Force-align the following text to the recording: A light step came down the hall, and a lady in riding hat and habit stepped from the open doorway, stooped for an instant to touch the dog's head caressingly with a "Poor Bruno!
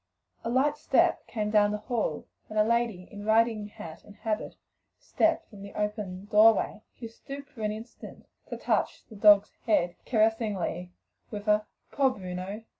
A 0.43 0.49
light 0.49 0.77
step 0.77 1.27
came 1.27 1.51
down 1.51 1.69
the 1.69 1.77
hall, 1.77 2.25
and 2.49 2.57
a 2.57 2.63
lady 2.63 3.07
in 3.11 3.23
riding 3.23 3.67
hat 3.67 4.03
and 4.03 4.15
habit 4.15 4.55
stepped 4.99 5.47
from 5.47 5.61
the 5.61 5.75
open 5.75 6.25
doorway, 6.25 6.81
stooped 7.07 7.51
for 7.51 7.61
an 7.61 7.71
instant 7.71 8.25
to 8.49 8.57
touch 8.57 9.05
the 9.09 9.15
dog's 9.15 9.51
head 9.67 9.95
caressingly 10.07 10.91
with 11.29 11.47
a 11.47 11.67
"Poor 11.91 12.09
Bruno! 12.09 12.63